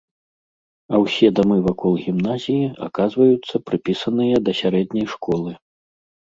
[0.93, 5.51] А ўсе дамы вакол гімназіі аказваюцца прыпісаныя да сярэдняй школы.